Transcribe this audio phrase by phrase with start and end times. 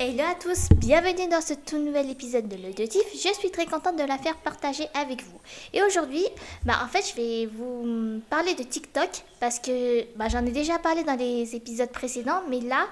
[0.00, 3.02] Hello à tous, bienvenue dans ce tout nouvel épisode de l'auditif.
[3.14, 5.40] Je suis très contente de la faire partager avec vous.
[5.72, 6.24] Et aujourd'hui,
[6.64, 10.78] bah en fait, je vais vous parler de TikTok parce que bah, j'en ai déjà
[10.78, 12.86] parlé dans les épisodes précédents, mais là,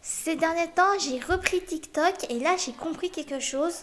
[0.00, 3.74] ces derniers temps, j'ai repris TikTok et là, j'ai compris quelque chose.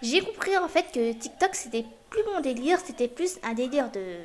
[0.00, 4.20] J'ai compris en fait que TikTok, c'était plus mon délire, c'était plus un délire de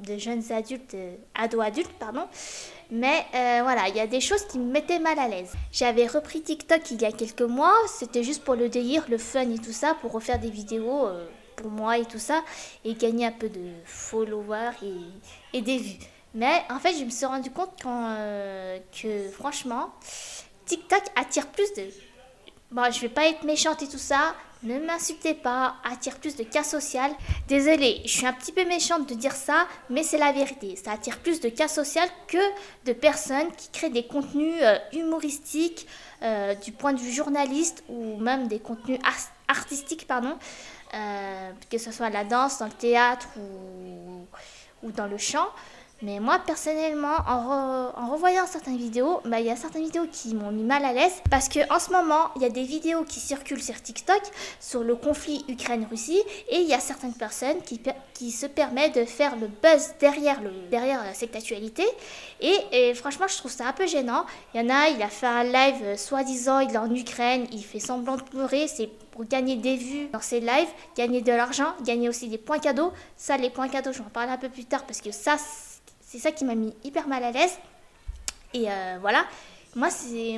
[0.00, 2.26] de jeunes adultes, euh, ados-adultes, pardon.
[2.90, 5.52] Mais euh, voilà, il y a des choses qui me mettaient mal à l'aise.
[5.72, 9.50] J'avais repris TikTok il y a quelques mois, c'était juste pour le délire, le fun
[9.50, 12.42] et tout ça, pour refaire des vidéos euh, pour moi et tout ça,
[12.84, 14.70] et gagner un peu de followers
[15.52, 15.98] et, des vues.
[16.34, 19.90] Mais en fait, je me suis rendu compte que franchement,
[20.66, 21.88] TikTok attire plus de...
[22.70, 26.42] Bon, je vais pas être méchante et tout ça, ne m'insultez pas, attire plus de
[26.42, 27.10] cas social.
[27.46, 30.76] Désolée, je suis un petit peu méchante de dire ça, mais c'est la vérité.
[30.76, 32.38] Ça attire plus de cas social que
[32.84, 35.86] de personnes qui créent des contenus euh, humoristiques
[36.22, 38.98] euh, du point de vue journaliste ou même des contenus
[39.46, 40.36] artistiques, pardon,
[40.94, 44.26] euh, que ce soit la danse, dans le théâtre ou,
[44.82, 45.48] ou dans le chant.
[46.00, 50.52] Mais moi, personnellement, en, revoyant certaines vidéos, bah, il y a certaines vidéos qui m'ont
[50.52, 53.18] mis mal à l'aise parce que en ce moment, il y a des vidéos qui
[53.18, 54.22] circulent sur TikTok
[54.60, 57.80] sur le conflit Ukraine-Russie et il y a certaines personnes qui,
[58.14, 61.84] qui se permettent de faire le buzz derrière, le, derrière cette actualité.
[62.40, 64.24] Et, franchement, je trouve ça un peu gênant.
[64.54, 67.46] Il y en a, il a fait un live, euh, soi-disant, il est en Ukraine,
[67.52, 71.32] il fait semblant de pleurer, c'est pour gagner des vues dans ses lives, gagner de
[71.32, 72.92] l'argent, gagner aussi des points cadeaux.
[73.16, 75.36] Ça, les points cadeaux, je vais en parler un peu plus tard parce que ça,
[76.08, 77.58] c'est ça qui m'a mis hyper mal à l'aise.
[78.54, 79.26] Et euh, voilà,
[79.76, 79.88] moi,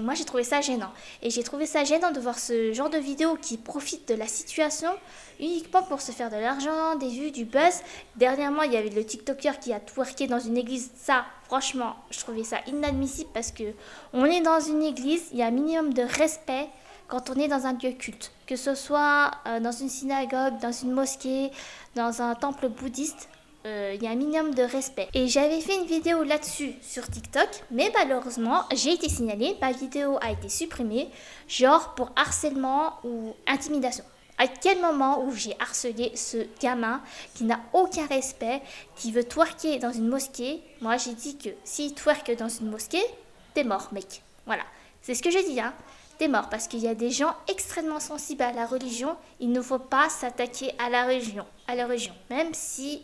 [0.02, 0.90] moi j'ai trouvé ça gênant.
[1.22, 4.26] Et j'ai trouvé ça gênant de voir ce genre de vidéo qui profite de la
[4.26, 4.90] situation
[5.38, 7.82] uniquement pour se faire de l'argent, des vues, du buzz.
[8.16, 10.90] Dernièrement, il y avait le TikToker qui a twerké dans une église.
[10.96, 13.72] Ça, franchement, je trouvais ça inadmissible parce que
[14.12, 16.68] on est dans une église, il y a un minimum de respect
[17.06, 20.72] quand on est dans un lieu culte, que ce soit euh, dans une synagogue, dans
[20.72, 21.52] une mosquée,
[21.94, 23.28] dans un temple bouddhiste
[23.64, 25.08] il euh, y a un minimum de respect.
[25.12, 30.18] Et j'avais fait une vidéo là-dessus sur TikTok, mais malheureusement, j'ai été signalée, ma vidéo
[30.22, 31.08] a été supprimée,
[31.46, 34.04] genre pour harcèlement ou intimidation.
[34.38, 37.02] À quel moment où j'ai harcelé ce gamin
[37.34, 38.62] qui n'a aucun respect,
[38.96, 40.62] qui veut twerker dans une mosquée?
[40.80, 43.04] Moi, j'ai dit que s'il twerk dans une mosquée,
[43.52, 44.22] t'es mort, mec.
[44.46, 44.62] Voilà.
[45.02, 45.74] C'est ce que j'ai dit, hein.
[46.16, 49.16] T'es mort parce qu'il y a des gens extrêmement sensibles à la religion.
[49.40, 53.02] Il ne faut pas s'attaquer à la religion, à la religion, même si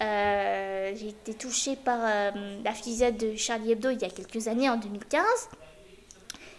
[0.00, 2.30] j'ai été touchée par euh,
[2.64, 5.24] la fusillade de Charlie Hebdo il y a quelques années, en 2015.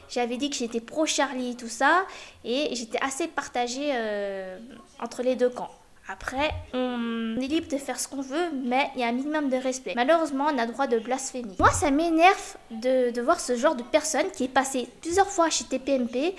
[0.10, 2.06] J'avais dit que j'étais pro-Charlie et tout ça,
[2.44, 4.58] et j'étais assez partagée euh,
[5.02, 5.72] entre les deux camps.
[6.08, 9.50] Après, on est libre de faire ce qu'on veut, mais il y a un minimum
[9.50, 9.94] de respect.
[9.96, 11.56] Malheureusement, on a droit de blasphémie.
[11.58, 15.50] Moi, ça m'énerve de, de, voir ce genre de personne qui est passé plusieurs fois
[15.50, 16.36] chez TPMP,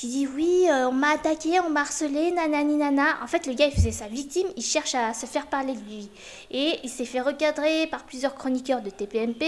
[0.00, 3.18] qui dit oui, euh, on m'a attaqué, on m'a harcelé, nanani nana.
[3.22, 5.80] En fait, le gars, il faisait sa victime, il cherche à se faire parler de
[5.80, 6.08] lui.
[6.50, 9.44] Et il s'est fait recadrer par plusieurs chroniqueurs de TPMP.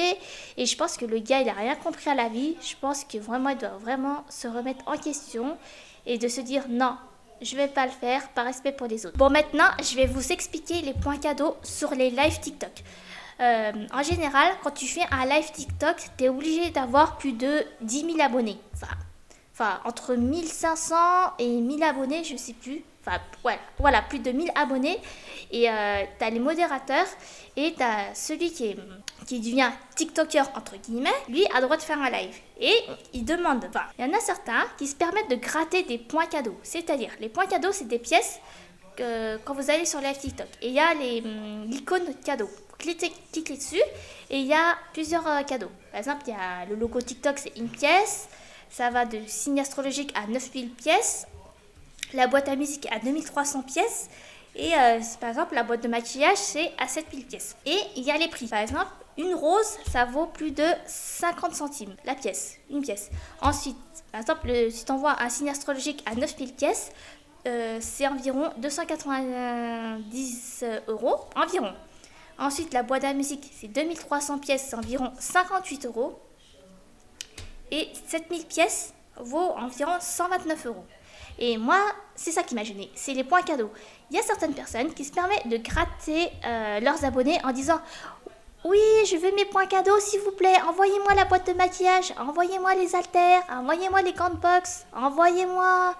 [0.58, 2.54] Et je pense que le gars, il a rien compris à la vie.
[2.60, 5.56] Je pense que vraiment, il doit vraiment se remettre en question
[6.04, 6.98] et de se dire non,
[7.40, 9.16] je vais pas le faire par respect pour les autres.
[9.16, 12.82] Bon, maintenant, je vais vous expliquer les points cadeaux sur les live TikTok.
[13.40, 17.64] Euh, en général, quand tu fais un live TikTok, tu es obligé d'avoir plus de
[17.80, 18.58] 10 000 abonnés.
[19.52, 20.94] Enfin entre 1500
[21.38, 22.82] et 1000 abonnés, je sais plus.
[23.04, 24.98] Enfin, voilà, voilà plus de 1000 abonnés.
[25.50, 27.06] Et euh, tu as les modérateurs
[27.56, 28.76] et tu as celui qui,
[29.26, 32.34] qui devient TikToker, entre guillemets, lui a le droit de faire un live.
[32.60, 32.74] Et
[33.12, 36.26] il demande, enfin, il y en a certains qui se permettent de gratter des points
[36.26, 36.56] cadeaux.
[36.62, 38.38] C'est-à-dire, les points cadeaux, c'est des pièces
[38.96, 40.46] que, quand vous allez sur live TikTok.
[40.62, 42.48] Et il y a hum, l'icône cadeau.
[42.78, 43.82] Cliquez, cliquez dessus
[44.30, 45.70] et il y a plusieurs euh, cadeaux.
[45.90, 48.28] Par exemple, il y a le logo TikTok, c'est une pièce.
[48.72, 51.26] Ça va de signe astrologique à 9000 pièces.
[52.14, 54.08] La boîte à musique à 2300 pièces.
[54.56, 57.54] Et euh, par exemple, la boîte de maquillage, c'est à 7000 pièces.
[57.66, 58.46] Et il y a les prix.
[58.46, 58.86] Par exemple,
[59.18, 63.10] une rose, ça vaut plus de 50 centimes la pièce, une pièce.
[63.42, 63.76] Ensuite,
[64.10, 66.92] par exemple, si tu envoies un signe astrologique à 9000 pièces,
[67.46, 71.16] euh, c'est environ 290 euros.
[71.36, 71.74] Environ.
[72.38, 76.18] Ensuite, la boîte à musique, c'est 2300 pièces, c'est environ 58 euros.
[77.72, 80.84] Et 7000 pièces vaut environ 129 euros.
[81.38, 81.78] Et moi,
[82.14, 83.70] c'est ça qui m'a gêné, c'est les points cadeaux.
[84.10, 87.80] Il y a certaines personnes qui se permettent de gratter euh, leurs abonnés en disant
[88.64, 90.54] oui, je veux mes points cadeaux, s'il vous plaît.
[90.68, 95.96] Envoyez-moi la boîte de maquillage, envoyez-moi les haltères, envoyez-moi les gants box, envoyez-moi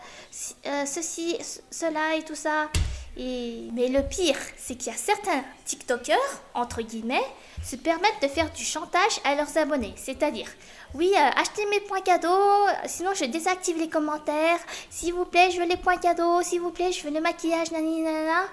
[0.67, 1.39] euh, ceci,
[1.71, 2.69] cela et tout ça.
[3.17, 6.17] Mais le pire, c'est qu'il y a certains TikTokers,
[6.55, 7.25] entre guillemets,
[7.63, 9.95] se permettent de faire du chantage à leurs abonnés.
[9.97, 10.49] C'est-à-dire,
[10.95, 14.59] oui, euh, achetez mes points cadeaux, sinon je désactive les commentaires.
[14.91, 16.43] S'il vous plaît, je veux les points cadeaux.
[16.43, 18.45] S'il vous plaît, je veux le maquillage, nanana.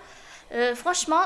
[0.52, 1.24] Euh, franchement,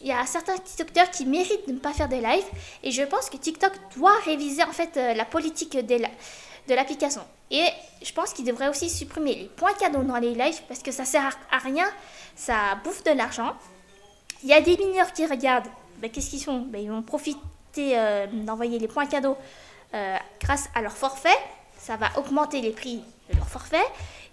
[0.00, 2.44] il y a certains TikTokers qui méritent de ne pas faire des lives.
[2.82, 5.76] Et je pense que TikTok doit réviser en fait euh, la politique
[6.68, 7.22] de l'application.
[7.50, 7.68] Et
[8.02, 11.04] je pense qu'il devrait aussi supprimer les points cadeaux dans les lives parce que ça
[11.04, 11.86] sert à rien,
[12.34, 13.54] ça bouffe de l'argent.
[14.42, 15.68] Il y a des mineurs qui regardent,
[15.98, 16.60] ben, qu'est-ce qu'ils font?
[16.60, 17.38] Ben, Ils vont profiter
[17.78, 19.36] euh, d'envoyer les points cadeaux
[19.94, 21.36] euh, grâce à leur forfait.
[21.78, 23.76] Ça va augmenter les prix de leur forfait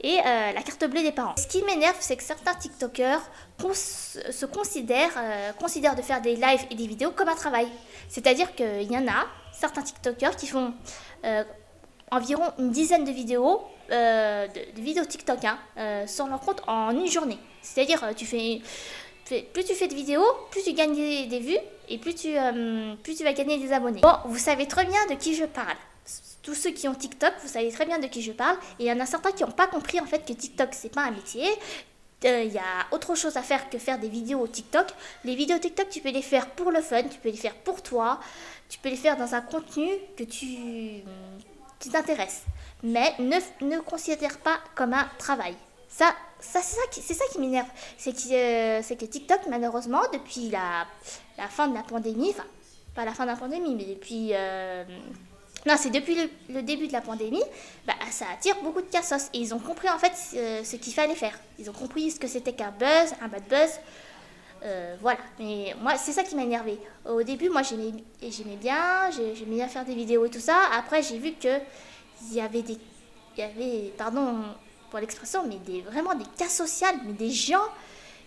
[0.02, 1.36] et euh, la carte bleue des parents.
[1.38, 3.22] Ce qui m'énerve, c'est que certains TikTokers
[3.74, 5.14] se considèrent,
[5.60, 7.68] considèrent de faire des lives et des vidéos comme un travail.
[8.10, 10.74] C'est-à-dire qu'il y en a certains TikTokers qui font
[12.12, 13.62] environ une dizaine de vidéos,
[13.92, 17.38] euh, de, vidéos TikTok hein, euh, sur leur compte en une journée.
[17.62, 18.14] C'est-à-dire, euh,
[19.54, 22.36] plus tu fais de vidéos, plus tu gagnes des, vues et plus tu,
[23.02, 24.02] plus tu vas gagner des abonnés.
[24.02, 25.78] Bon, vous savez très bien de qui je parle.
[26.44, 28.58] Tous ceux qui ont TikTok, vous savez très bien de qui je parle.
[28.80, 30.94] Et il y en a certains qui n'ont pas compris en fait que TikTok c'est
[30.94, 31.46] pas un métier.
[32.24, 34.88] Il y a autre chose à faire que faire des vidéos TikTok.
[35.24, 37.82] Les vidéos TikTok, tu peux les faire pour le fun, tu peux les faire pour
[37.82, 38.20] toi,
[38.70, 39.88] tu peux les faire dans un contenu
[40.18, 41.04] que tu,
[41.82, 42.44] qui t'intéresse,
[42.84, 45.56] mais ne, ne considère pas comme un travail.
[45.90, 47.68] Ça, ça c'est ça qui, ça qui m'énerve.
[47.98, 50.88] C'est que, euh, que TikTok, malheureusement, depuis la,
[51.38, 52.46] la fin de la pandémie, enfin,
[52.96, 54.30] pas la fin de la pandémie, mais depuis.
[54.34, 54.86] Euh,
[55.68, 56.18] non, c'est depuis
[56.50, 57.44] le, début de la pandémie,
[57.86, 59.30] bah, ça attire beaucoup de cassos.
[59.34, 61.38] Et ils ont compris en fait euh, ce qu'il fallait faire.
[61.60, 63.80] Ils ont compris ce que c'était qu'un buzz, un bad buzz.
[65.02, 66.80] Voilà, mais moi c'est ça qui m'a énervé.
[67.06, 67.94] Au début, moi j'aimais,
[68.58, 70.58] bien, j'aimais bien faire des vidéos et tout ça.
[70.78, 71.60] Après, j'ai vu que
[72.30, 72.78] il y avait des,
[73.38, 74.44] il y avait, pardon
[74.90, 77.64] pour l'expression, mais des, vraiment des cas sociaux, mais des gens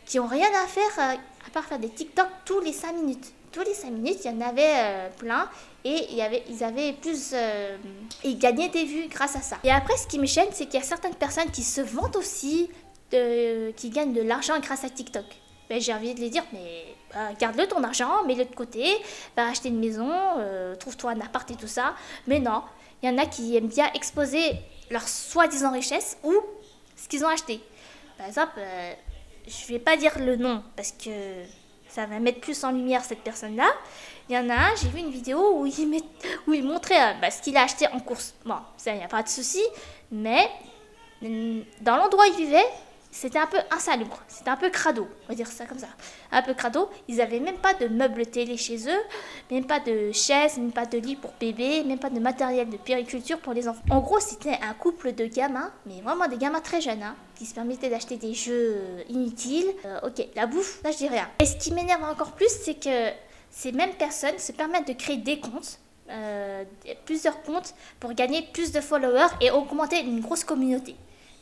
[0.07, 1.17] qui ont rien à faire euh,
[1.47, 3.33] à part faire des TikTok tous les 5 minutes.
[3.53, 5.49] Tous les 5 minutes, il y en avait euh, plein
[5.85, 7.31] et y avait, ils avaient plus.
[7.35, 7.77] Euh,
[8.25, 9.59] ils gagnaient des vues grâce à ça.
[9.63, 12.17] Et après, ce qui me gêne, c'est qu'il y a certaines personnes qui se vantent
[12.17, 12.69] aussi,
[13.11, 15.25] qui gagnent de l'argent grâce à TikTok.
[15.69, 18.84] Ben, j'ai envie de les dire, mais bah, garde-le ton argent, mets-le de côté,
[19.37, 21.94] va acheter une maison, euh, trouve-toi un appart et tout ça.
[22.26, 22.62] Mais non,
[23.02, 24.56] il y en a qui aiment bien exposer
[24.90, 26.34] leur soi-disant richesse ou
[26.96, 27.61] ce qu'ils ont acheté.
[28.19, 28.93] Par exemple, euh,
[29.46, 31.11] je vais pas dire le nom parce que
[31.88, 33.70] ça va mettre plus en lumière cette personne-là.
[34.28, 36.02] Il y en a un, j'ai vu une vidéo où il, met,
[36.46, 38.34] où il montrait euh, bah, ce qu'il a acheté en course.
[38.44, 39.62] Bon, ça, il n'y a pas de souci,
[40.11, 40.49] mais
[41.22, 42.66] mm, dans l'endroit où il vivait,
[43.14, 45.87] c'était un peu insalubre, c'était un peu crado, on va dire ça comme ça.
[46.32, 49.00] Un peu crado, ils n'avaient même pas de meubles télé chez eux,
[49.52, 52.76] même pas de chaises, même pas de lit pour bébé, même pas de matériel de
[52.76, 53.84] périculture pour les enfants.
[53.88, 57.46] En gros, c'était un couple de gamins, mais vraiment des gamins très jeunes, hein, qui
[57.46, 59.70] se permettaient d'acheter des jeux inutiles.
[59.84, 61.28] Euh, ok, la bouffe, là je dis rien.
[61.38, 63.11] Et ce qui m'énerve encore plus, c'est que
[63.49, 65.78] ces mêmes personnes se permettent de créer des comptes
[66.11, 66.64] euh,
[67.06, 70.96] plusieurs comptes pour gagner plus de followers et augmenter une grosse communauté.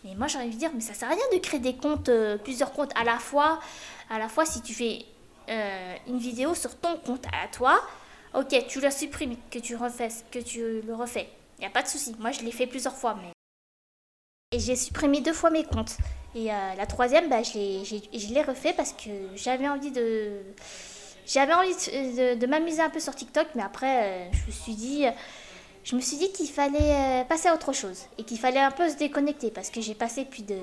[0.04, 2.08] Mais moi, j'ai envie de dire, mais ça sert à rien de créer des comptes,
[2.08, 3.60] euh, plusieurs comptes à la fois.
[4.10, 5.04] À la fois, si tu fais
[5.49, 7.81] euh, une vidéo sur ton compte à toi,
[8.34, 11.28] ok, tu la supprimes, que tu refais, que tu le refais.
[11.58, 12.14] Il n'y a pas de souci.
[12.19, 13.31] Moi, je l'ai fait plusieurs fois, mais
[14.54, 15.96] et j'ai supprimé deux fois mes comptes.
[16.34, 20.40] Et euh, la troisième, bah, je l'ai refait parce que j'avais envie de
[21.25, 25.06] j'avais envie de, de m'amuser un peu sur TikTok, mais après, je me suis dit
[25.84, 28.70] je me suis dit qu'il fallait euh, passer à autre chose et qu'il fallait un
[28.70, 30.58] peu se déconnecter parce que j'ai passé plus de,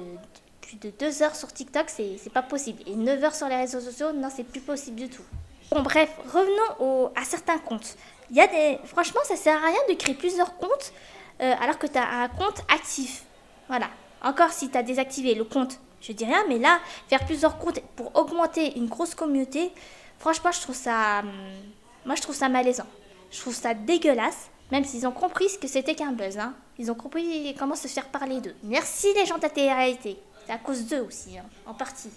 [0.61, 2.81] plus de 2 heures sur TikTok, c'est pas possible.
[2.85, 5.23] Et 9 heures sur les réseaux sociaux, non, c'est plus possible du tout.
[5.71, 7.95] Bon, bref, revenons à certains comptes.
[8.31, 10.93] Il y a des, franchement, ça sert à rien de créer plusieurs comptes
[11.41, 13.23] euh, alors que tu as un compte actif.
[13.67, 13.89] Voilà.
[14.23, 17.79] Encore si tu as désactivé le compte, je dis rien, mais là, faire plusieurs comptes
[17.95, 19.71] pour augmenter une grosse communauté,
[20.17, 21.19] franchement, je trouve ça.
[21.19, 21.31] Hum,
[22.05, 22.87] moi, je trouve ça malaisant.
[23.31, 24.49] Je trouve ça dégueulasse.
[24.71, 26.53] Même s'ils ont compris ce que c'était qu'un buzz, hein.
[26.77, 28.55] Ils ont compris comment se faire parler d'eux.
[28.63, 30.17] Merci les gens de la télé-réalité.
[30.45, 32.09] C'est à cause d'eux aussi, hein, en partie.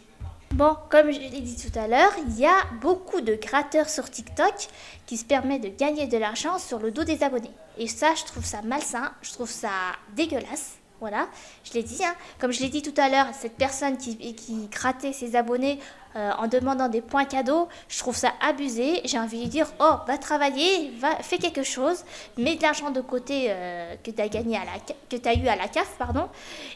[0.53, 4.11] Bon, comme je l'ai dit tout à l'heure, il y a beaucoup de créateurs sur
[4.11, 4.69] TikTok
[5.07, 7.51] qui se permettent de gagner de l'argent sur le dos des abonnés.
[7.79, 9.71] Et ça, je trouve ça malsain, je trouve ça
[10.15, 10.73] dégueulasse.
[11.01, 11.27] Voilà,
[11.65, 12.05] je l'ai dit.
[12.05, 12.15] Hein.
[12.39, 15.81] Comme je l'ai dit tout à l'heure, cette personne qui, qui grattait ses abonnés
[16.17, 19.01] euh, en demandant des points cadeaux, je trouve ça abusé.
[19.05, 22.05] J'ai envie de dire Oh, va travailler, va, fais quelque chose,
[22.37, 24.73] mets de l'argent de côté euh, que tu as gagné à la,
[25.09, 26.29] que as eu à la CAF, pardon,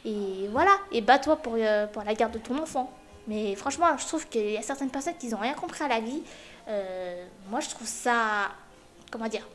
[0.05, 2.91] et voilà, et bats-toi pour, euh, pour la garde de ton enfant.
[3.29, 6.01] Mais franchement, je trouve qu'il y a certaines personnes qui n'ont rien compris à la
[6.01, 6.23] vie.
[7.51, 8.51] moi, je trouve ça.
[9.11, 9.47] Comment dire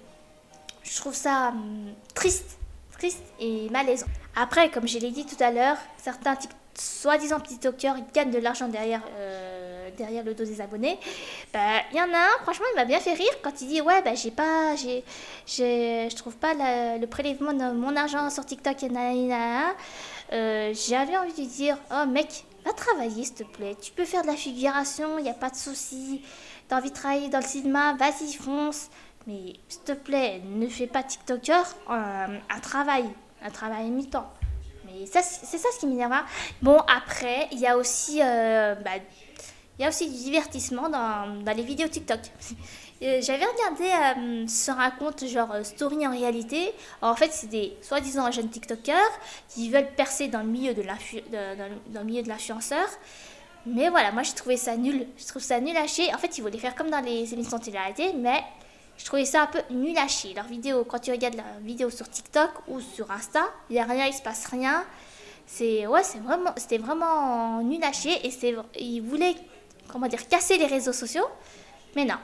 [0.84, 2.58] Je trouve ça hum, triste
[3.02, 4.06] triste et malaisant.
[4.36, 6.36] Après, comme je l'ai dit tout à l'heure, certains
[6.76, 9.02] soi-disant TikTokers, ils gagnent de l'argent derrière,
[9.98, 10.98] derrière le dos des abonnés.
[11.54, 11.60] Bah,
[11.92, 14.02] il y en a un, franchement, il m'a bien fait rire quand il dit Ouais,
[14.02, 15.04] bah, j'ai pas, j'ai,
[15.46, 18.90] j'ai, je trouve pas le prélèvement de mon argent sur TikTok et
[20.34, 23.76] euh, J'avais envie de dire Oh, mec, va travailler, s'il te plaît.
[23.82, 26.22] Tu peux faire de la figuration, il n'y a pas de souci.
[26.68, 28.90] T'as envie de travailler dans le cinéma, vas-y, fonce.
[29.28, 33.06] Mais s'il te plaît, ne fais pas TikToker euh, un travail,
[33.44, 34.32] un travail mi-temps.
[34.86, 36.12] Mais c'est ça ce qui m'énerve.
[36.12, 36.26] Hein.
[36.62, 38.92] Bon, après, il y a aussi, euh, bah,
[39.82, 42.20] il y a aussi du divertissement dans, dans les vidéos TikTok.
[43.04, 46.72] Euh, j'avais regardé sur un compte genre Story en réalité.
[47.02, 48.94] en fait, c'est des soi-disant jeunes TikTokers
[49.50, 50.84] qui veulent percer dans le milieu de
[52.28, 52.88] l'influenceur.
[53.66, 55.08] Mais voilà, moi j'ai trouvé ça nul.
[55.18, 56.14] Je trouve ça nul à chier.
[56.14, 58.44] En fait, ils voulaient faire comme dans les émissions télé-réalité, mais
[59.00, 60.36] je trouvais ça un peu nul à chier.
[60.36, 63.86] Leur vidéo, quand tu regardes la vidéo sur TikTok ou sur Insta, il n'y a
[63.86, 64.84] rien, il se passe rien.
[65.48, 69.36] C'est ouais, c'est vraiment, c'était vraiment nul à chier et c'est, ils voulaient,
[69.92, 71.26] comment dire, casser les réseaux sociaux.
[71.96, 72.18] Mais non,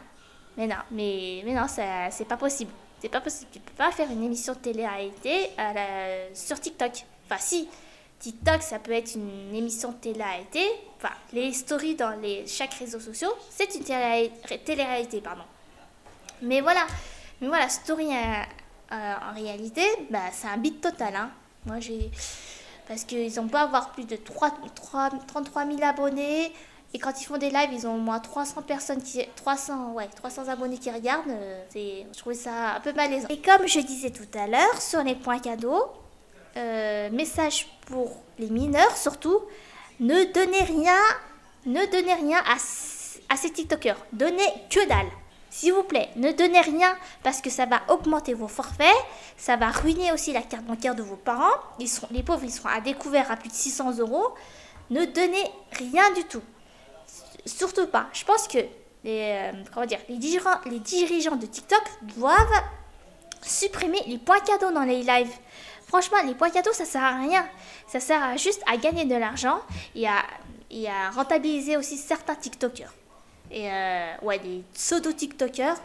[0.58, 2.72] mais non, mais, mais non, c'est pas possible.
[3.00, 3.52] C'est pas possible.
[3.52, 5.50] Tu peux pas faire une émission de télé-réalité
[6.34, 7.06] sur TikTok.
[7.26, 7.68] Enfin, si.
[8.20, 10.64] TikTok, ça peut être une émission de télé-réalité.
[10.98, 15.44] Enfin, les stories dans les, chaque réseau social, c'est une télé-réalité, pardon.
[16.42, 16.88] Mais voilà,
[17.42, 18.44] mais voilà, Story euh,
[18.92, 21.16] euh, en réalité, bah, c'est un beat total.
[21.16, 21.30] Hein.
[21.66, 22.10] Moi, j'ai.
[22.88, 26.52] Parce qu'ils ont pas avoir plus de 3, 3, 33 000 abonnés.
[26.94, 29.26] Et quand ils font des lives, ils ont au moins 300 personnes qui.
[29.36, 31.30] 300, ouais, 300 abonnés qui regardent.
[31.30, 33.28] Euh, je trouvais ça un peu malaisant.
[33.30, 35.86] Et comme je disais tout à l'heure, sur les points cadeaux,
[37.12, 39.40] message pour les mineurs surtout,
[40.00, 40.98] ne donnez rien,
[41.66, 42.56] ne donnez rien à,
[43.34, 43.98] à ces TikTokers.
[44.14, 45.12] Donnez que dalle.
[45.50, 48.96] S'il vous plaît, ne donnez rien parce que ça va augmenter vos forfaits,
[49.38, 51.56] ça va ruiner aussi la carte bancaire de vos parents.
[51.80, 54.28] Ils seront, les pauvres, ils seront à découvert à plus de 600 euros.
[54.90, 56.44] Ne donnez rien du tout.
[57.48, 58.08] Surtout pas.
[58.14, 58.60] Je pense que
[59.04, 61.84] les, euh, dire, les, dirigeants, les dirigeants de TikTok
[62.18, 62.64] doivent
[63.42, 65.32] supprimer les points cadeaux dans les lives.
[65.88, 67.48] Franchement, les points cadeaux, ça sert à rien.
[67.88, 69.60] Ça sert juste à gagner de l'argent
[69.96, 70.24] et à,
[70.70, 72.94] et à rentabiliser aussi certains TikTokers.
[73.50, 75.78] Et euh, ouais, des pseudo-TikTokers.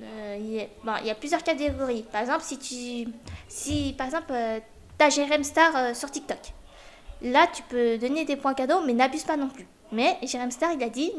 [0.00, 2.04] Euh, il y, a plusieurs catégories.
[2.10, 3.12] Par exemple, si tu.
[3.46, 4.32] Si par exemple,
[4.96, 5.10] t'as
[5.42, 6.38] Star sur TikTok.
[7.22, 9.66] Là, tu peux donner des points cadeaux, mais n'abuse pas non plus.
[9.94, 11.12] Mais Jérém Star, il a dit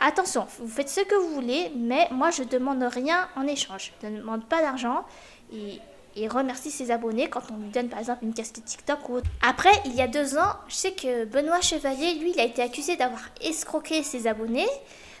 [0.00, 3.92] attention, vous faites ce que vous voulez, mais moi, je demande rien en échange.
[4.02, 5.04] Je ne demande pas d'argent.
[5.52, 5.80] Et
[6.16, 9.30] et remercie ses abonnés quand on lui donne par exemple une casquette TikTok ou autre.
[9.40, 12.62] Après, il y a deux ans, je sais que Benoît Chevalier, lui, il a été
[12.62, 14.68] accusé d'avoir escroqué ses abonnés.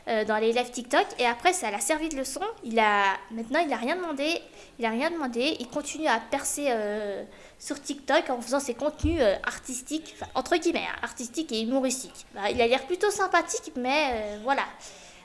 [0.08, 2.40] Euh, dans les lives TikTok et après ça l'a servi de leçon.
[2.64, 4.42] Il a maintenant il a rien demandé,
[4.80, 7.22] il a rien demandé, il continue à percer euh,
[7.60, 12.26] sur TikTok en faisant ses contenus euh, artistiques, entre guillemets, hein, artistiques et humoristiques.
[12.34, 14.64] Bah, il a l'air plutôt sympathique mais voilà.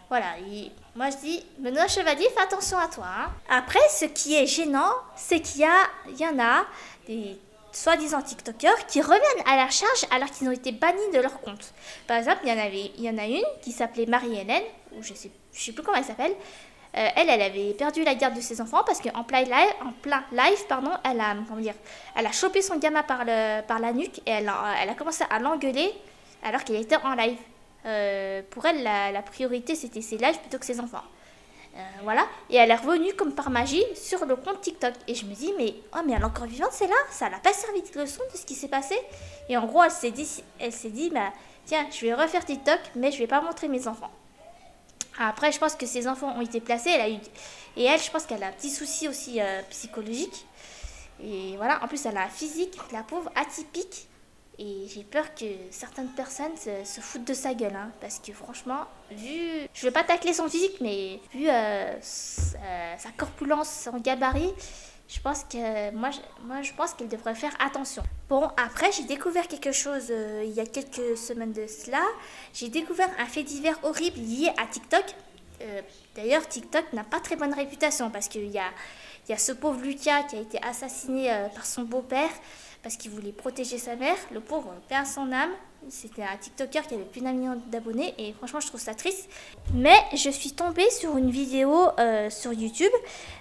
[0.09, 0.35] Voilà,
[0.95, 3.07] moi je dis, Benoît Chevalier, fais attention à toi.
[3.07, 3.31] Hein.
[3.49, 6.65] Après, ce qui est gênant, c'est qu'il y, a, il y en a
[7.07, 7.37] des
[7.77, 11.73] soi-disant TikTokers qui reviennent à la charge alors qu'ils ont été bannis de leur compte.
[12.07, 15.03] Par exemple, il y en, avait, il y en a une qui s'appelait Marie-Hélène, ou
[15.03, 16.33] je sais, je sais plus comment elle s'appelle.
[16.95, 19.93] Euh, elle, elle avait perdu la garde de ses enfants parce qu'en plein live, en
[20.67, 21.75] pardon, elle a, comment dire,
[22.15, 24.95] elle a chopé son gamin par, le, par la nuque et elle a, elle a
[24.95, 25.93] commencé à l'engueuler
[26.43, 27.37] alors qu'elle était en live.
[27.85, 31.03] Euh, pour elle, la, la priorité c'était ses lives plutôt que ses enfants.
[31.77, 32.27] Euh, voilà.
[32.49, 34.93] Et elle est revenue comme par magie sur le compte TikTok.
[35.07, 37.39] Et je me dis, mais, oh, mais elle est encore vivante, c'est là Ça n'a
[37.39, 38.95] pas servi de leçon de ce qui s'est passé?
[39.49, 40.27] Et en gros, elle s'est dit,
[40.59, 41.31] elle s'est dit bah,
[41.65, 44.11] tiens, je vais refaire TikTok, mais je vais pas montrer mes enfants.
[45.19, 46.91] Après, je pense que ses enfants ont été placés.
[46.91, 47.17] Elle a eu...
[47.75, 50.45] Et elle, je pense qu'elle a un petit souci aussi euh, psychologique.
[51.23, 54.07] Et voilà, en plus, elle a un physique, la pauvre, atypique.
[54.59, 57.75] Et j'ai peur que certaines personnes se, foutent de sa gueule.
[57.75, 59.67] Hein, parce que franchement, vu.
[59.73, 64.51] Je veux pas tacler son physique, mais vu euh, sa, corpulence, son gabarit,
[65.07, 68.01] je pense que moi, je, moi, je pense qu'elle devrait faire attention.
[68.29, 72.01] Bon, après, j'ai découvert quelque chose euh, il y a quelques semaines de cela.
[72.51, 75.05] J'ai découvert un fait divers horrible lié à TikTok.
[75.61, 75.81] Euh,
[76.15, 78.71] d'ailleurs, TikTok n'a pas très bonne réputation parce qu'il y a,
[79.29, 82.31] y a ce pauvre Lucas qui a été assassiné par son beau-père
[82.87, 84.15] parce qu'il voulait protéger sa mère.
[84.31, 85.49] Le pauvre perd son âme.
[85.89, 89.29] C'était un TikToker qui avait plus d'un million d'abonnés et franchement je trouve ça triste.
[89.73, 92.91] Mais je suis tombée sur une vidéo euh, sur YouTube.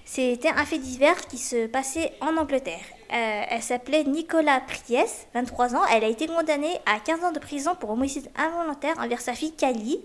[0.05, 2.81] C'était un fait divers qui se passait en Angleterre.
[3.12, 5.83] Euh, elle s'appelait Nicolas Priest, 23 ans.
[5.93, 9.53] Elle a été condamnée à 15 ans de prison pour homicide involontaire envers sa fille
[9.53, 10.00] Kali.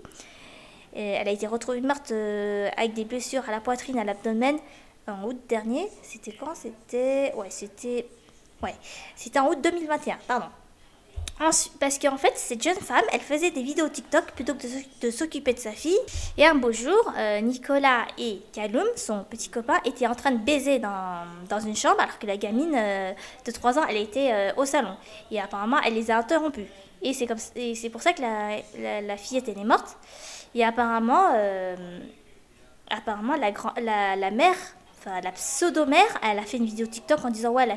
[0.94, 4.60] elle a été retrouvée morte euh, avec des blessures à la poitrine, à l'abdomen
[5.08, 5.88] en août dernier.
[6.04, 6.54] C'était quand?
[6.54, 8.06] C'était ouais, c'était
[8.64, 8.76] Ouais,
[9.16, 10.46] c'était en août 2021, pardon.
[11.40, 14.68] parce qu'en fait, cette jeune femme, elle faisait des vidéos TikTok plutôt que
[15.02, 15.98] de, s'occuper de sa fille.
[16.38, 20.38] Et un beau jour, euh, Nicolas et Kaloum, son petit copain, étaient en train de
[20.38, 23.14] baiser dans, dans une chambre alors que la gamine euh,
[23.46, 24.96] de 3 ans, elle était euh, au salon.
[25.32, 26.68] Et apparemment, elle les a interrompus.
[27.02, 27.40] Et c'est, comme,
[27.92, 29.98] pour ça que la, la, fillette, elle est morte.
[30.54, 31.30] Et apparemment,
[32.92, 33.52] apparemment la,
[33.82, 34.56] la, la mère
[35.02, 37.68] enfin la pseudo-mère, elle a fait une vidéo TikTok en disant ouais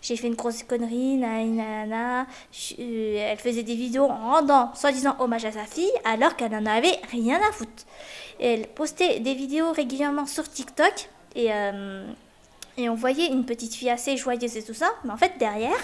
[0.00, 2.26] j'ai fait une grosse connerie, nanana.
[2.78, 6.66] Euh, elle faisait des vidéos en rendant soi-disant hommage à sa fille alors qu'elle n'en
[6.66, 7.84] avait rien à foutre.
[8.40, 12.04] elle postait des vidéos régulièrement sur TikTok et, euh,
[12.76, 15.78] et on voyait une petite fille assez joyeuse et tout ça, mais en fait derrière,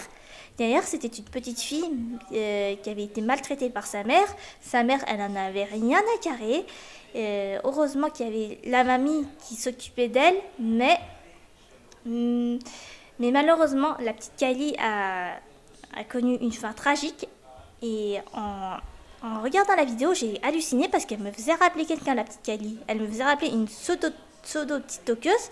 [0.58, 1.88] Derrière, c'était une petite fille
[2.32, 4.26] euh, qui avait été maltraitée par sa mère.
[4.60, 6.66] Sa mère, elle n'en avait rien à carrer.
[7.14, 10.98] Euh, heureusement qu'il y avait la mamie qui s'occupait d'elle, mais,
[12.04, 12.58] hmm,
[13.20, 15.38] mais malheureusement, la petite Kylie a,
[16.08, 17.28] connu une fin tragique.
[17.80, 18.78] Et en,
[19.42, 22.78] regardant la vidéo, j'ai halluciné parce qu'elle me faisait rappeler quelqu'un, la petite Kylie.
[22.88, 25.50] Elle me faisait rappeler une pseudo-tiktokeuse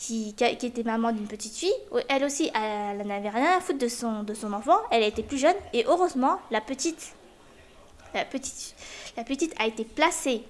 [0.00, 1.74] qui, qui, était maman d'une petite fille.
[2.08, 4.78] Elle aussi, elle n'avait rien à foutre de son, de son enfant.
[4.90, 5.54] Elle était plus jeune.
[5.74, 7.14] Et heureusement, la petite,
[8.14, 8.74] la petite,
[9.16, 10.42] la petite a été placée.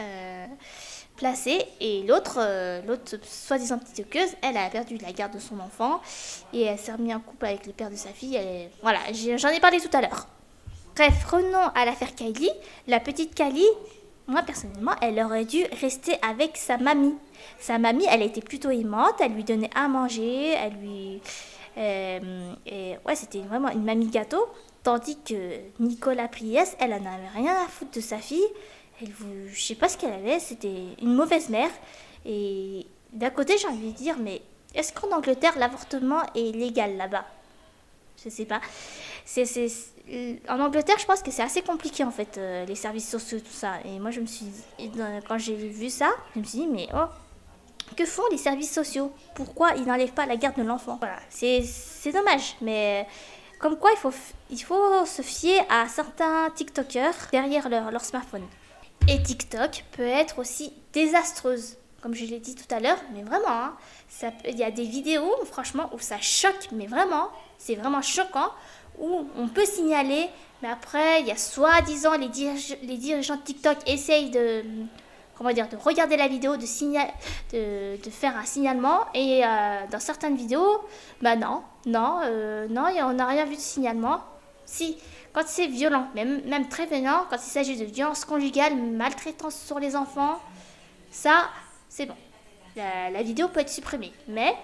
[0.00, 0.46] Euh,
[1.16, 5.60] placée et l'autre, euh, l'autre soi-disant petite queuse, elle a perdu la garde de son
[5.60, 6.00] enfant
[6.52, 8.40] et elle s'est remise en couple avec le père de sa fille.
[8.82, 8.98] voilà,
[9.36, 10.26] j'en ai parlé tout à l'heure.
[10.96, 12.50] Bref, revenons à l'affaire Kylie.
[12.88, 13.62] La petite Kylie,
[14.26, 17.14] moi personnellement, elle aurait dû rester avec sa mamie.
[17.58, 21.20] Sa mamie, elle était plutôt aimante, elle lui donnait à manger, elle lui...
[21.76, 24.46] Euh, et ouais, c'était vraiment une mamie gâteau.
[24.82, 25.34] Tandis que
[25.80, 28.46] Nicolas Priest, elle en avait rien à foutre de sa fille.
[29.00, 29.08] Elle,
[29.52, 31.70] je sais pas ce qu'elle avait, c'était une mauvaise mère.
[32.26, 34.42] Et d'un côté, j'ai envie de dire, mais
[34.74, 37.24] est-ce qu'en Angleterre, l'avortement est légal là-bas?
[38.22, 38.60] Je sais pas.
[40.48, 43.52] En Angleterre, je pense que c'est assez compliqué en fait, euh, les services sociaux, tout
[43.52, 43.74] ça.
[43.84, 44.46] Et moi, je me suis
[45.26, 47.06] quand j'ai vu ça, je me suis dit, mais oh,
[47.96, 49.12] que font les services sociaux?
[49.34, 50.98] Pourquoi ils n'enlèvent pas la garde de l'enfant?
[51.00, 53.06] Voilà, c'est dommage, mais
[53.58, 54.12] comme quoi il faut,
[54.50, 58.46] il faut se fier à certains TikTokers derrière leur, leur smartphone.
[59.08, 63.48] Et TikTok peut être aussi désastreuse, comme je l'ai dit tout à l'heure, mais vraiment,
[63.48, 63.76] hein,
[64.46, 68.50] il y a des vidéos, franchement, où ça choque, mais vraiment, c'est vraiment choquant,
[68.98, 70.28] où on peut signaler,
[70.62, 72.30] mais après, il y a soi-disant les,
[72.82, 74.64] les dirigeants de TikTok essayent de
[75.36, 79.00] comment dire, de regarder la vidéo, de, de, faire un signalement.
[79.14, 80.80] Et euh, dans certaines vidéos,
[81.20, 84.20] bah non, non, euh, non, on n'a rien vu de signalement.
[84.64, 84.96] Si,
[85.32, 89.78] quand c'est violent, même, même très violent, quand il s'agit de violence conjugale, maltraitance sur
[89.78, 90.40] les enfants,
[91.10, 91.48] ça,
[91.88, 92.16] c'est bon.
[92.76, 94.12] La, vidéo peut être supprimée.
[94.26, 94.54] Mais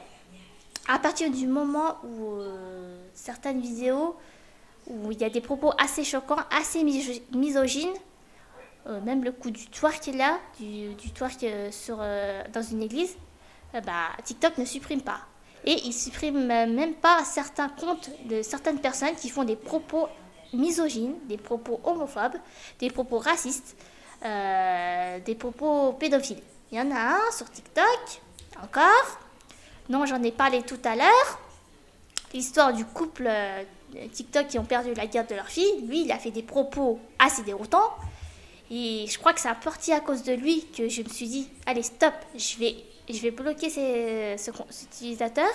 [0.89, 4.17] à partir du moment où euh, certaines vidéos,
[4.89, 6.83] où il y a des propos assez choquants, assez
[7.33, 7.95] misogynes,
[8.87, 12.83] euh, même le coup du twerk là, du, du twerk euh, sur, euh, dans une
[12.83, 13.17] église,
[13.75, 15.21] bah, TikTok ne supprime pas.
[15.65, 20.09] Et il supprime même pas certains comptes de certaines personnes qui font des propos
[20.55, 22.37] misogynes, des propos homophobes,
[22.79, 23.77] des propos racistes,
[24.23, 26.43] des propos pédophiles.
[26.73, 28.23] Il y en a un sur TikTok,
[28.61, 29.21] encore.
[29.91, 31.39] Non, j'en ai parlé tout à l'heure.
[32.33, 33.31] L'histoire du couple
[34.13, 35.83] TikTok qui ont perdu la garde de leur fille.
[35.87, 37.93] Lui, il a fait des propos assez déroutants.
[38.71, 41.29] Et je crois que c'est à partir à cause de lui que je me suis
[41.29, 42.77] dit, allez, stop, je vais,
[43.09, 44.37] je vais bloquer ce,
[44.71, 45.51] cet utilisateur.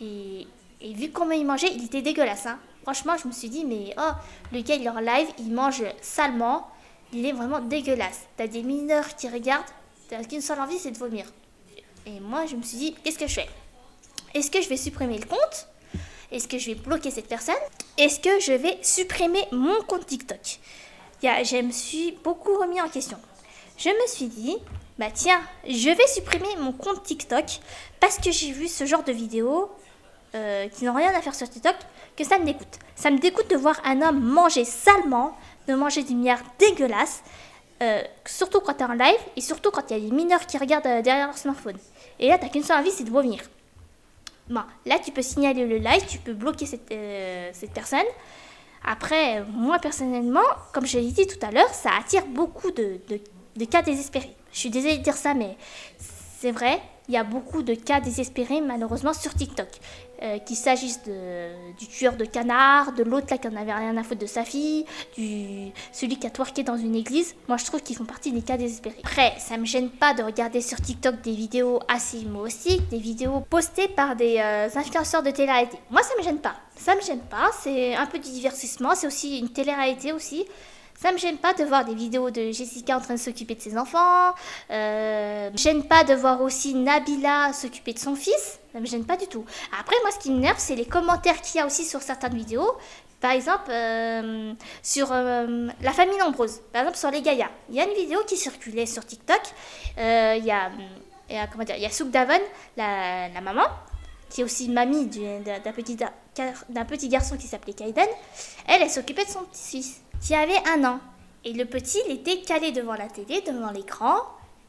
[0.00, 0.46] Et,
[0.80, 2.46] et, vu comment il mangeait, il était dégueulasse.
[2.46, 2.58] Hein.
[2.82, 4.12] Franchement, je me suis dit, mais oh,
[4.52, 6.66] le gars, il est en live, il mange salement.
[7.12, 8.22] Il est vraiment dégueulasse.
[8.36, 9.64] T'as des mineurs qui regardent,
[10.08, 11.26] t'as qu'une seule envie, c'est de vomir.
[12.06, 13.48] Et moi, je me suis dit, qu'est-ce que je fais?
[14.34, 15.68] Est-ce que je vais supprimer le compte?
[16.30, 17.54] Est-ce que je vais bloquer cette personne?
[17.98, 20.60] Est-ce que je vais supprimer mon compte TikTok?
[21.22, 23.18] Je me suis beaucoup remis en question.
[23.76, 24.56] Je me suis dit,
[24.98, 27.60] bah tiens, je vais supprimer mon compte TikTok
[27.98, 29.70] parce que j'ai vu ce genre de vidéos
[30.34, 31.74] euh, qui n'ont rien à faire sur TikTok,
[32.16, 32.78] que ça me dégoûte.
[32.94, 37.22] Ça me dégoûte de voir un homme manger salement, de manger des milliards dégueulasses,
[37.82, 40.46] euh, surtout quand tu es en live et surtout quand il y a des mineurs
[40.46, 41.76] qui regardent euh, derrière leur smartphone.
[42.18, 43.40] Et là, tu qu'une seule envie, c'est de vomir.
[44.48, 46.92] Bon, là, tu peux signaler le live, tu peux bloquer cette,
[47.54, 48.06] cette personne.
[48.84, 50.40] Après, moi personnellement,
[50.72, 53.00] comme je l'ai dit tout à l'heure, ça attire beaucoup de,
[53.66, 54.34] cas désespérés.
[54.52, 55.56] Je suis désolée de dire ça, mais
[55.98, 59.68] c'est vrai, il y a beaucoup de cas désespérés malheureusement sur TikTok.
[60.22, 64.02] Euh, qu'il s'agisse du tueur de canard, de l'autre là qui en avait rien à
[64.02, 64.84] foutre de sa fille,
[65.16, 67.34] du celui qui a twerké dans une église.
[67.48, 68.96] Moi, je trouve qu'ils font partie des cas désespérés.
[69.02, 73.40] Après, ça me gêne pas de regarder sur TikTok des vidéos assez humoristiques, des vidéos
[73.48, 75.78] postées par des euh, influenceurs de télé-réalité.
[75.90, 76.54] Moi, ça me gêne pas.
[76.76, 77.50] Ça me gêne pas.
[77.60, 78.94] C'est un peu du divertissement.
[78.94, 80.46] C'est aussi une télé-réalité aussi.
[81.00, 83.60] Ça me gêne pas de voir des vidéos de Jessica en train de s'occuper de
[83.62, 84.34] ses enfants.
[84.70, 88.60] Euh, me gêne pas de voir aussi Nabila s'occuper de son fils.
[88.74, 89.46] Ça me gêne pas du tout.
[89.80, 92.76] Après, moi, ce qui m'énerve, c'est les commentaires qu'il y a aussi sur certaines vidéos.
[93.18, 96.60] Par exemple, euh, sur euh, la famille nombreuse.
[96.70, 97.48] Par exemple, sur les Gaïa.
[97.70, 99.40] Il y a une vidéo qui circulait sur TikTok.
[99.96, 100.70] Euh, il y a,
[101.30, 102.42] il comment dire, il y a Souk Davon,
[102.76, 103.64] la, maman,
[104.28, 105.72] qui est aussi mamie d'un
[106.84, 108.06] petit garçon qui s'appelait Kaiden.
[108.68, 111.00] Elle, elle s'occupait de son petit-fils qui avait un an.
[111.44, 114.16] Et le petit, il était calé devant la télé, devant l'écran,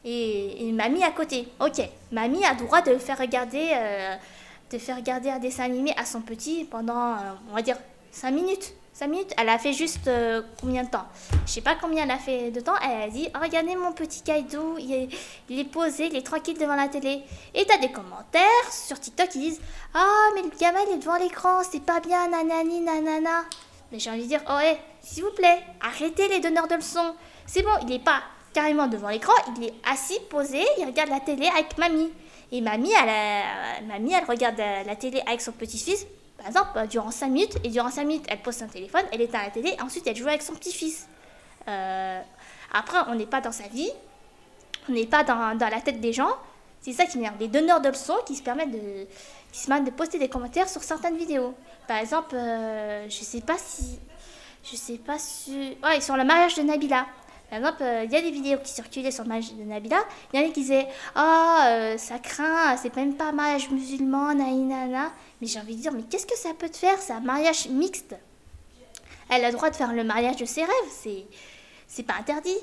[0.04, 1.46] et, et, mamie à côté.
[1.60, 4.16] Ok, mamie a droit de faire regarder, euh,
[4.70, 7.76] de faire regarder un dessin animé à son petit pendant, euh, on va dire,
[8.10, 8.74] 5 minutes.
[8.94, 11.06] 5 minutes, elle a fait juste euh, combien de temps?
[11.46, 12.74] Je sais pas combien elle a fait de temps.
[12.82, 15.08] Elle a dit oh, Regardez mon petit Kaidou, il est,
[15.48, 17.22] il est posé, il est tranquille devant la télé.
[17.54, 19.60] Et t'as des commentaires sur TikTok qui disent
[19.94, 23.44] Ah, mais le gamin il est devant l'écran, c'est pas bien, nanani, nanana.
[23.92, 27.14] Mais j'ai envie de dire, oh, hey, s'il vous plaît, arrêtez les donneurs de leçons.
[27.46, 31.20] C'est bon, il n'est pas carrément devant l'écran, il est assis, posé, il regarde la
[31.20, 32.12] télé avec mamie.
[32.50, 36.06] Et mamie, elle, euh, mamie, elle regarde la télé avec son petit-fils,
[36.42, 39.20] par exemple, euh, durant 5 minutes, et durant 5 minutes, elle pose son téléphone, elle
[39.20, 41.06] éteint la télé, ensuite elle joue avec son petit-fils.
[41.68, 42.20] Euh,
[42.72, 43.90] après, on n'est pas dans sa vie,
[44.88, 46.32] on n'est pas dans, dans, la tête des gens.
[46.80, 47.36] C'est ça qui m'énerve.
[47.38, 49.06] Les donneurs de leçons qui se permettent de,
[49.52, 51.54] qui se de poster des commentaires sur certaines vidéos.
[51.86, 54.00] Par exemple, euh, je sais pas si.
[54.64, 55.76] Je sais pas si.
[55.82, 57.06] Ouais, sur le mariage de Nabila.
[57.50, 59.98] Par exemple, il euh, y a des vidéos qui circulaient sur le mariage de Nabila.
[60.32, 63.70] Il y en a qui disaient Ah, oh, ça craint, c'est même pas un mariage
[63.70, 65.12] musulman, naïnana.
[65.40, 67.68] Mais j'ai envie de dire Mais qu'est-ce que ça peut te faire C'est un mariage
[67.68, 68.14] mixte?
[69.28, 71.24] Elle a le droit de faire le mariage de ses rêves, c'est,
[71.88, 72.56] c'est pas interdit.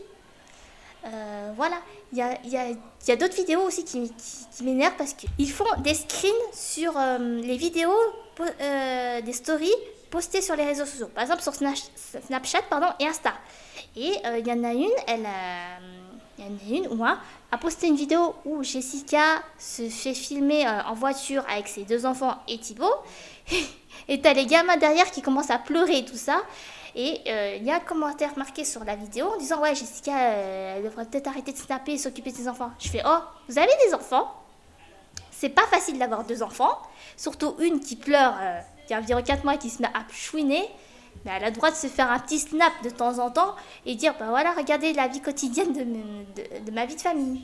[1.06, 1.78] Euh, voilà,
[2.12, 2.70] il y a, y a,
[3.08, 6.94] y a d'autres vidéos aussi qui, qui, qui m'énervent parce qu'ils font des screens sur
[7.20, 7.96] les vidéos,
[8.38, 9.72] des stories
[10.10, 11.10] postées sur les réseaux sociaux.
[11.14, 13.34] Par exemple sur Snapchat pardon, et Insta.
[13.96, 15.28] Et il y en a une, elle
[16.38, 17.20] il y en a une où hein,
[17.52, 22.36] a posté une vidéo où Jessica se fait filmer en voiture avec ses deux enfants
[22.48, 22.86] et Thibaut.
[24.08, 26.42] et t'as les gamins derrière qui commencent à pleurer et tout ça.
[26.96, 30.12] Et euh, il y a un commentaire marqué sur la vidéo en disant Ouais, Jessica,
[30.16, 32.72] euh, elle devrait peut-être arrêter de snapper et s'occuper de ses enfants.
[32.80, 34.34] Je fais Oh, vous avez des enfants?
[35.32, 36.78] C'est pas facile d'avoir deux enfants,
[37.16, 38.36] surtout une qui pleure,
[38.92, 40.68] euh, qui a environ 4 mois, qui se met à chouiner.
[41.26, 43.56] Mais elle a le droit de se faire un petit snap de temps en temps
[43.86, 47.42] et dire Bah voilà, regardez la vie quotidienne de, de, de ma vie de famille.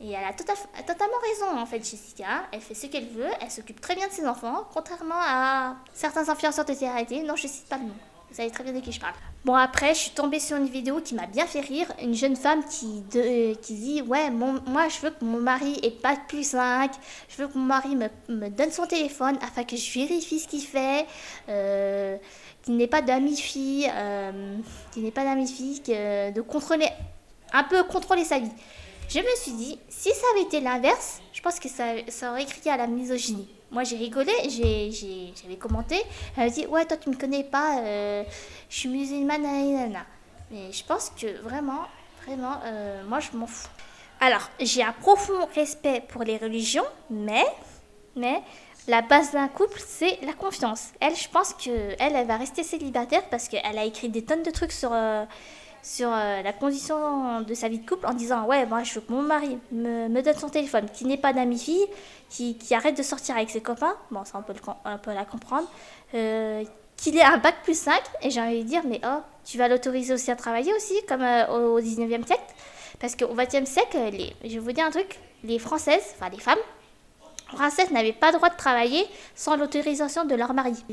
[0.00, 0.54] Et elle a tota-,
[0.86, 2.44] totalement raison, en fait, Jessica.
[2.52, 6.26] Elle fait ce qu'elle veut, elle s'occupe très bien de ses enfants, contrairement à certains
[6.28, 7.94] influenceurs de télé Non, je cite pas le nom.
[8.30, 9.14] Vous savez très bien de qui je parle.
[9.44, 11.86] Bon, après, je suis tombée sur une vidéo qui m'a bien fait rire.
[12.00, 16.20] Une jeune femme qui, dit Ouais, moi, je veux que mon mari ait pas de
[16.28, 16.92] plus 5.
[17.28, 20.46] Je veux que mon mari me, me donne son téléphone afin que je vérifie ce
[20.46, 21.06] qu'il fait.
[21.48, 22.16] Euh,
[22.62, 23.90] qu'il n'ait pas d'amis filles.
[23.92, 24.56] Euh,
[24.92, 25.80] qu'il n'ait pas d'amis filles.
[25.80, 26.88] de contrôler.
[27.52, 28.52] Un peu contrôler sa vie.
[29.08, 32.44] Je me suis dit, si ça avait été l'inverse, je pense que ça, ça aurait
[32.44, 33.48] crié à la misogynie.
[33.70, 35.96] Moi, j'ai rigolé, j'avais commenté.
[36.36, 38.24] Elle a dit Ouais, toi, tu me connais pas, euh,
[38.68, 40.04] je suis musulmane, nanana.
[40.50, 41.86] Mais je pense que vraiment,
[42.26, 43.68] vraiment, euh, moi, je m'en fous.
[44.18, 47.44] Alors, j'ai un profond respect pour les religions, mais,
[48.16, 48.42] mais
[48.88, 50.88] la base d'un couple, c'est la confiance.
[50.98, 54.50] Elle, je pense qu'elle, elle va rester célibataire parce qu'elle a écrit des tonnes de
[54.50, 54.90] trucs sur.
[54.92, 55.24] Euh,
[55.82, 59.00] sur euh, la condition de sa vie de couple en disant ouais moi je veux
[59.00, 61.86] que mon mari me, donne son téléphone qui n'est pas d'ami fille
[62.28, 63.96] qui, qui, arrête de sortir avec ses copains.
[64.10, 65.68] Bon ça on peut, on peut la comprendre.
[66.14, 66.64] Euh,
[66.96, 69.68] qu'il ait un bac plus 5 et j'ai envie de dire mais oh tu vas
[69.68, 72.42] l'autoriser aussi à travailler aussi comme euh, au 19e siècle.
[72.98, 76.40] Parce qu'au 20e siècle les, je vais vous dire un truc les françaises enfin les
[76.40, 76.58] femmes
[77.48, 80.84] françaises n'avaient pas le droit de travailler sans l'autorisation de leur mari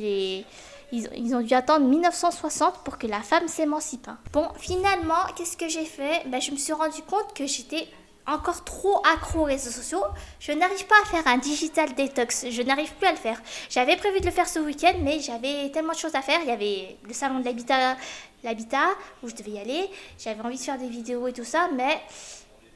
[0.92, 4.10] ils, ont dû attendre 1960 pour que la femme s'émancipe.
[4.32, 6.24] Bon, finalement, qu'est-ce que j'ai fait?
[6.28, 7.88] Ben, Je me suis rendu compte que j'étais
[8.26, 10.04] encore trop accro aux réseaux sociaux.
[10.40, 12.46] Je n'arrive pas à faire un digital detox.
[12.50, 13.42] Je n'arrive plus à le faire.
[13.70, 16.40] J'avais prévu de le faire ce week-end, mais j'avais tellement de choses à faire.
[16.42, 17.96] Il y avait le salon de l'habitat,
[18.44, 18.88] l'habitat
[19.24, 19.90] où je devais y aller.
[20.20, 22.02] J'avais envie de faire des vidéos et tout ça, mais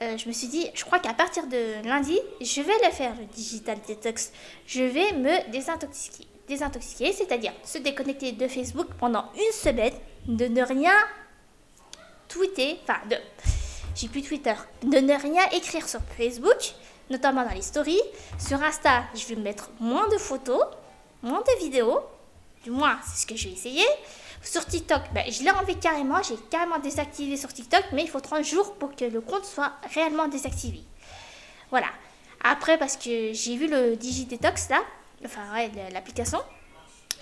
[0.02, 3.14] euh, je me suis dit, je crois qu'à partir de lundi, je vais le faire,
[3.16, 4.32] le digital detox.
[4.66, 9.94] Je vais me désintoxiquer désintoxiquer, c'est-à-dire se déconnecter de Facebook pendant une semaine,
[10.28, 10.94] de ne rien
[12.28, 13.18] tweeter, enfin de,
[13.96, 16.74] j'ai plus Twitter, de ne rien écrire sur Facebook,
[17.10, 18.02] notamment dans les stories.
[18.40, 20.64] Sur Insta, je vais mettre moins de photos,
[21.22, 22.00] moins de vidéos.
[22.64, 23.86] Du moins, c'est ce que je vais essayer.
[24.44, 26.22] Sur TikTok, ben, je l'ai enlevé carrément.
[26.24, 29.74] J'ai carrément désactivé sur TikTok, mais il faut 30 jours pour que le compte soit
[29.94, 30.82] réellement désactivé.
[31.70, 31.88] Voilà.
[32.44, 34.82] Après, parce que j'ai vu le Digidetox là,
[35.26, 36.40] enfin ouais, l'application,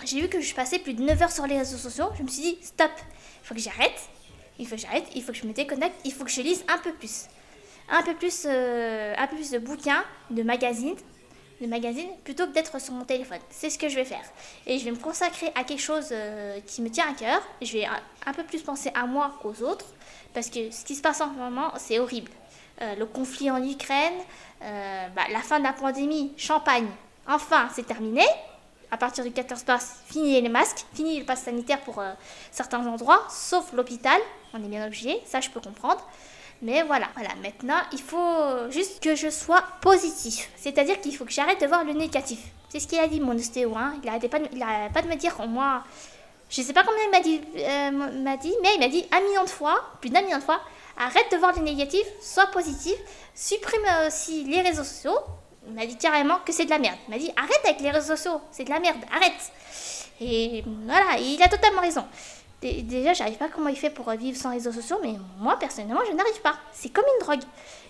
[0.04, 2.06] j'ai vu que je passais plus de 9 heures sur les réseaux sociaux.
[2.16, 2.90] Je me suis dit, stop,
[3.42, 4.08] il faut que j'arrête.
[4.58, 6.64] Il faut que j'arrête, il faut que je me déconnecte, il faut que je lise
[6.68, 7.26] un peu plus.
[7.88, 10.96] Un peu plus, euh, un peu plus de bouquins, de magazines,
[11.60, 13.38] de magazines, plutôt que d'être sur mon téléphone.
[13.50, 14.24] C'est ce que je vais faire.
[14.66, 17.42] Et je vais me consacrer à quelque chose euh, qui me tient à cœur.
[17.62, 17.86] Je vais
[18.26, 19.86] un, peu plus penser à moi qu'aux autres.
[20.34, 22.30] Parce que ce qui se passe en ce moment, c'est horrible.
[22.80, 24.14] Euh, le conflit en Ukraine,
[24.60, 26.88] bah, la fin de la pandémie, Champagne,
[27.30, 28.24] enfin, c'est terminé
[28.90, 32.12] à partir du 14 mars, fini les masques, fini le pass sanitaire pour euh,
[32.50, 34.20] certains endroits, sauf l'hôpital.
[34.52, 36.04] On est bien obligé, ça je peux comprendre.
[36.62, 37.30] Mais voilà, voilà.
[37.42, 40.50] Maintenant, il faut juste que je sois positif.
[40.56, 42.40] C'est-à-dire qu'il faut que j'arrête de voir le négatif.
[42.68, 43.72] C'est ce qu'il a dit mon ostéo.
[43.76, 43.94] Hein.
[44.02, 45.82] Il n'arrêtait pas, de, me dire, moi,
[46.50, 49.20] je sais pas combien il m'a dit, euh, m'a dit, mais il m'a dit un
[49.20, 50.60] million de fois, plus d'un million de fois,
[50.98, 52.94] arrête de voir le négatif, sois positif,
[53.34, 55.18] supprime aussi les réseaux sociaux,
[55.66, 56.96] il m'a dit carrément que c'est de la merde.
[57.08, 59.52] Il m'a dit arrête avec les réseaux sociaux, c'est de la merde, arrête.
[60.20, 62.04] Et voilà, il a totalement raison.
[62.60, 66.12] Déjà, j'arrive pas comment il fait pour vivre sans réseaux sociaux, mais moi personnellement, je
[66.14, 66.56] n'arrive pas.
[66.72, 67.42] C'est comme une drogue.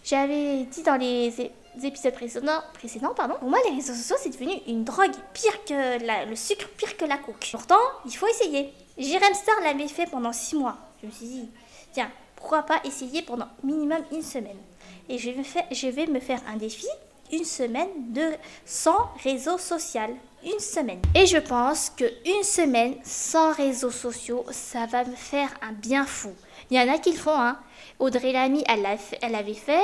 [0.04, 1.50] J'avais dit dans les
[1.82, 6.28] épisodes précédents, précédents pardon, pour moi, les réseaux sociaux, c'est devenu une drogue pire que
[6.28, 7.48] le sucre, pire que la coke.
[7.50, 8.72] Pourtant, il faut essayer.
[8.96, 10.76] Jérém Star l'avait fait pendant 6 mois.
[11.00, 11.48] Je me suis dit,
[11.92, 14.58] tiens, pourquoi pas essayer pendant minimum une semaine.
[15.08, 16.86] Et je vais, faire, je vais me faire un défi
[17.32, 18.32] une semaine de
[18.64, 20.10] sans réseau social.
[20.42, 21.00] Une semaine.
[21.14, 26.06] Et je pense que une semaine sans réseaux sociaux, ça va me faire un bien
[26.06, 26.30] fou.
[26.70, 27.58] Il y en a qui le font, hein.
[27.98, 28.86] Audrey Lamy, elle,
[29.20, 29.82] elle avait fait.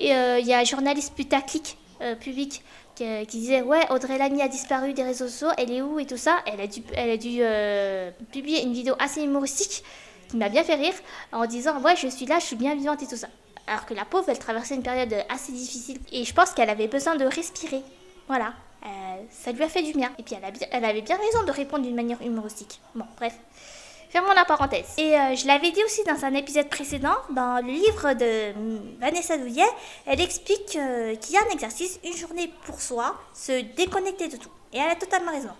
[0.00, 2.62] Et euh, il y a un journaliste putaclic euh, public
[2.94, 6.16] qui, disait Ouais, Audrey Lamy a disparu des réseaux sociaux, elle est où et tout
[6.16, 6.38] ça.
[6.46, 9.84] Elle a dû, euh, publier une vidéo assez humoristique
[10.30, 10.94] qui m'a bien fait rire
[11.32, 13.28] en disant Ouais, je suis là, je suis bien vivante et tout ça
[13.68, 15.98] alors que la pauvre, elle traversait une période assez difficile.
[16.12, 17.82] Et je pense qu'elle avait besoin de respirer.
[18.26, 18.54] Voilà.
[18.84, 18.88] Euh,
[19.30, 20.10] ça lui a fait du bien.
[20.18, 22.80] Et puis elle, elle avait bien raison de répondre d'une manière humoristique.
[22.94, 23.34] Bon, bref.
[24.10, 24.86] Fermons la parenthèse.
[24.96, 28.54] Et euh, je l'avais dit aussi dans un épisode précédent, dans le livre de
[28.98, 29.68] Vanessa Douillet,
[30.06, 34.38] elle explique euh, qu'il y a un exercice, une journée pour soi, se déconnecter de
[34.38, 34.48] tout.
[34.72, 35.50] Et elle a totalement raison.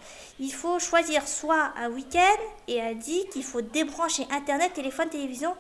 [0.40, 5.54] Il faut choisir soit un week-end, et elle dit qu'il faut débrancher Internet, téléphone, télévision,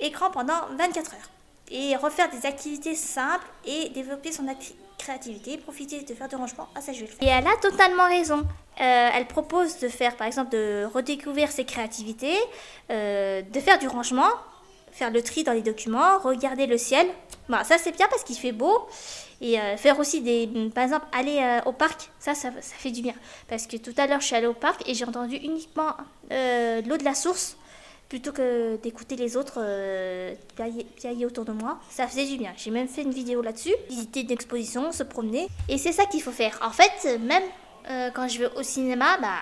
[0.00, 1.30] écran pendant 24 heures
[1.70, 4.46] et refaire des activités simples et développer son
[4.98, 6.68] créativité, profiter de faire du rangement.
[6.80, 7.28] Ça je vais le faire.
[7.28, 8.40] Et elle a totalement raison.
[8.80, 12.36] Euh, elle propose de faire par exemple de redécouvrir ses créativités,
[12.90, 14.28] euh, de faire du rangement,
[14.92, 17.06] faire le tri dans les documents, regarder le ciel.
[17.48, 18.86] Bon, ça c'est bien parce qu'il fait beau.
[19.40, 20.50] Et euh, faire aussi des...
[20.74, 23.14] Par exemple, aller au parc, ça, ça, ça, fait du bien.
[23.48, 25.92] Parce que tout à l'heure je suis allée au parc et j'ai entendu uniquement
[26.30, 27.56] l'eau de la source
[28.08, 30.34] plutôt que d'écouter les autres euh,
[30.96, 31.78] piailler autour de moi.
[31.90, 32.52] Ça faisait du bien.
[32.56, 35.48] J'ai même fait une vidéo là-dessus, visiter une exposition, se promener.
[35.68, 36.58] Et c'est ça qu'il faut faire.
[36.62, 37.42] En fait, même
[37.90, 39.40] euh, quand je vais au cinéma, bah,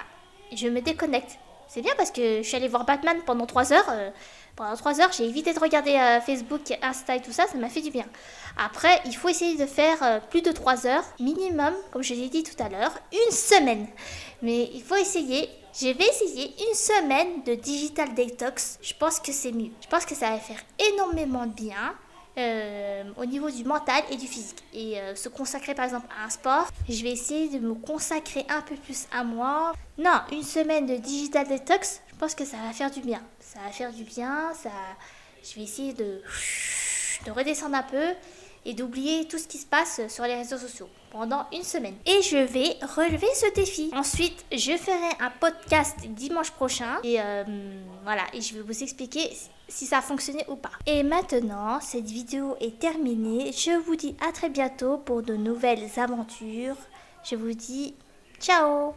[0.54, 1.38] je me déconnecte.
[1.68, 3.90] C'est bien parce que je suis allée voir Batman pendant 3 heures.
[3.90, 4.10] Euh,
[4.56, 7.68] pendant 3 heures, j'ai évité de regarder euh, Facebook, Insta et tout ça, ça m'a
[7.68, 8.06] fait du bien.
[8.56, 12.42] Après, il faut essayer de faire plus de 3 heures, minimum, comme je l'ai dit
[12.42, 13.86] tout à l'heure, une semaine.
[14.42, 18.78] Mais il faut essayer je vais essayer une semaine de digital detox.
[18.80, 19.72] Je pense que c'est mieux.
[19.82, 21.94] Je pense que ça va faire énormément de bien.
[22.38, 24.62] Euh, au niveau du mental et du physique.
[24.74, 28.44] Et euh, se consacrer par exemple à un sport, je vais essayer de me consacrer
[28.50, 29.72] un peu plus à moi.
[29.96, 33.20] Non, une semaine de digital detox, je pense que ça va faire du bien.
[33.40, 34.70] Ça va faire du bien, ça...
[35.44, 36.22] je vais essayer de,
[37.26, 38.14] de redescendre un peu
[38.64, 41.94] et d'oublier tout ce qui se passe sur les réseaux sociaux pendant une semaine.
[42.06, 43.90] Et je vais relever ce défi.
[43.94, 47.44] Ensuite, je ferai un podcast dimanche prochain et euh,
[48.02, 49.30] voilà, et je vais vous expliquer
[49.68, 50.72] si ça a fonctionné ou pas.
[50.86, 53.52] Et maintenant, cette vidéo est terminée.
[53.52, 56.76] Je vous dis à très bientôt pour de nouvelles aventures.
[57.24, 57.94] Je vous dis
[58.40, 58.84] ciao